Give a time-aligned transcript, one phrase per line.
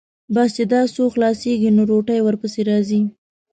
[0.33, 3.01] بس چې دا څو خلاصېږي، نو روټۍ ورپسې راځي.